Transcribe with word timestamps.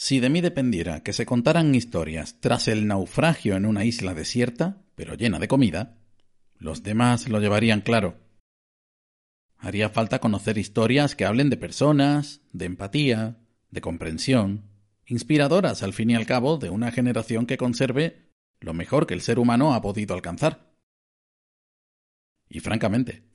Si 0.00 0.20
de 0.20 0.30
mí 0.30 0.40
dependiera 0.40 1.02
que 1.02 1.12
se 1.12 1.26
contaran 1.26 1.74
historias 1.74 2.38
tras 2.38 2.68
el 2.68 2.86
naufragio 2.86 3.56
en 3.56 3.66
una 3.66 3.84
isla 3.84 4.14
desierta, 4.14 4.80
pero 4.94 5.14
llena 5.14 5.40
de 5.40 5.48
comida, 5.48 5.98
los 6.56 6.84
demás 6.84 7.28
lo 7.28 7.40
llevarían 7.40 7.80
claro. 7.80 8.16
Haría 9.56 9.88
falta 9.88 10.20
conocer 10.20 10.56
historias 10.56 11.16
que 11.16 11.24
hablen 11.24 11.50
de 11.50 11.56
personas, 11.56 12.42
de 12.52 12.66
empatía, 12.66 13.38
de 13.70 13.80
comprensión, 13.80 14.70
inspiradoras 15.04 15.82
al 15.82 15.92
fin 15.92 16.10
y 16.10 16.14
al 16.14 16.26
cabo 16.26 16.58
de 16.58 16.70
una 16.70 16.92
generación 16.92 17.44
que 17.44 17.58
conserve 17.58 18.30
lo 18.60 18.74
mejor 18.74 19.04
que 19.04 19.14
el 19.14 19.20
ser 19.20 19.40
humano 19.40 19.74
ha 19.74 19.82
podido 19.82 20.14
alcanzar. 20.14 20.76
Y 22.48 22.60
francamente, 22.60 23.27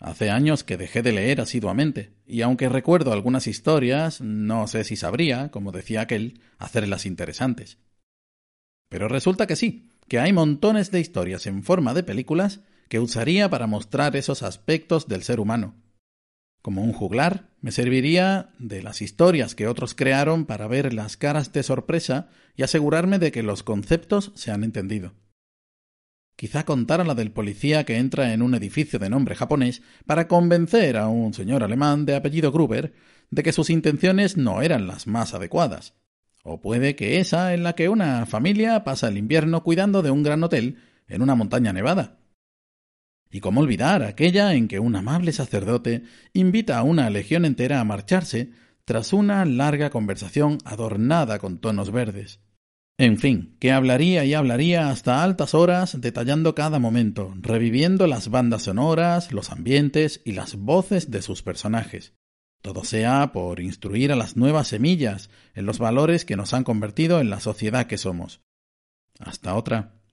hace 0.00 0.30
años 0.30 0.64
que 0.64 0.76
dejé 0.76 1.02
de 1.02 1.12
leer 1.12 1.40
asiduamente, 1.40 2.12
y 2.26 2.40
aunque 2.42 2.68
recuerdo 2.68 3.12
algunas 3.12 3.46
historias, 3.46 4.20
no 4.20 4.66
sé 4.66 4.84
si 4.84 4.96
sabría, 4.96 5.50
como 5.50 5.70
decía 5.70 6.00
aquel, 6.00 6.40
hacerlas 6.58 7.06
interesantes. 7.06 7.78
Pero 8.88 9.06
resulta 9.06 9.46
que 9.46 9.56
sí, 9.56 9.90
que 10.08 10.18
hay 10.18 10.32
montones 10.32 10.90
de 10.90 11.00
historias 11.00 11.46
en 11.46 11.62
forma 11.62 11.94
de 11.94 12.02
películas 12.02 12.60
que 12.88 12.98
usaría 12.98 13.48
para 13.48 13.68
mostrar 13.68 14.16
esos 14.16 14.42
aspectos 14.42 15.06
del 15.06 15.22
ser 15.22 15.38
humano. 15.38 15.76
Como 16.62 16.82
un 16.82 16.92
juglar, 16.92 17.50
me 17.60 17.70
serviría 17.70 18.50
de 18.58 18.82
las 18.82 19.02
historias 19.02 19.54
que 19.54 19.68
otros 19.68 19.94
crearon 19.94 20.44
para 20.44 20.66
ver 20.66 20.92
las 20.92 21.16
caras 21.16 21.52
de 21.52 21.62
sorpresa 21.62 22.28
y 22.56 22.62
asegurarme 22.62 23.18
de 23.18 23.32
que 23.32 23.42
los 23.42 23.62
conceptos 23.62 24.32
se 24.34 24.50
han 24.50 24.64
entendido. 24.64 25.14
Quizá 26.40 26.64
contara 26.64 27.04
la 27.04 27.14
del 27.14 27.32
policía 27.32 27.84
que 27.84 27.98
entra 27.98 28.32
en 28.32 28.40
un 28.40 28.54
edificio 28.54 28.98
de 28.98 29.10
nombre 29.10 29.34
japonés 29.34 29.82
para 30.06 30.26
convencer 30.26 30.96
a 30.96 31.06
un 31.06 31.34
señor 31.34 31.62
alemán 31.62 32.06
de 32.06 32.14
apellido 32.14 32.50
Gruber 32.50 32.94
de 33.30 33.42
que 33.42 33.52
sus 33.52 33.68
intenciones 33.68 34.38
no 34.38 34.62
eran 34.62 34.86
las 34.86 35.06
más 35.06 35.34
adecuadas. 35.34 35.92
O 36.42 36.62
puede 36.62 36.96
que 36.96 37.20
esa 37.20 37.52
en 37.52 37.62
la 37.62 37.74
que 37.74 37.90
una 37.90 38.24
familia 38.24 38.84
pasa 38.84 39.08
el 39.08 39.18
invierno 39.18 39.62
cuidando 39.62 40.00
de 40.00 40.12
un 40.12 40.22
gran 40.22 40.42
hotel 40.42 40.78
en 41.08 41.20
una 41.20 41.34
montaña 41.34 41.74
nevada 41.74 42.20
y 43.30 43.40
cómo 43.40 43.60
olvidar 43.60 44.02
aquella 44.02 44.54
en 44.54 44.66
que 44.66 44.78
un 44.78 44.96
amable 44.96 45.32
sacerdote 45.32 46.04
invita 46.32 46.78
a 46.78 46.84
una 46.84 47.10
legión 47.10 47.44
entera 47.44 47.80
a 47.80 47.84
marcharse 47.84 48.50
tras 48.86 49.12
una 49.12 49.44
larga 49.44 49.90
conversación 49.90 50.56
adornada 50.64 51.38
con 51.38 51.58
tonos 51.58 51.92
verdes. 51.92 52.40
En 53.00 53.16
fin, 53.16 53.56
que 53.60 53.72
hablaría 53.72 54.26
y 54.26 54.34
hablaría 54.34 54.90
hasta 54.90 55.22
altas 55.22 55.54
horas 55.54 56.02
detallando 56.02 56.54
cada 56.54 56.78
momento, 56.78 57.32
reviviendo 57.40 58.06
las 58.06 58.28
bandas 58.28 58.64
sonoras, 58.64 59.32
los 59.32 59.50
ambientes 59.50 60.20
y 60.26 60.32
las 60.32 60.56
voces 60.56 61.10
de 61.10 61.22
sus 61.22 61.42
personajes. 61.42 62.12
Todo 62.60 62.84
sea 62.84 63.32
por 63.32 63.58
instruir 63.60 64.12
a 64.12 64.16
las 64.16 64.36
nuevas 64.36 64.68
semillas 64.68 65.30
en 65.54 65.64
los 65.64 65.78
valores 65.78 66.26
que 66.26 66.36
nos 66.36 66.52
han 66.52 66.62
convertido 66.62 67.20
en 67.20 67.30
la 67.30 67.40
sociedad 67.40 67.86
que 67.86 67.96
somos. 67.96 68.42
Hasta 69.18 69.54
otra. 69.54 69.99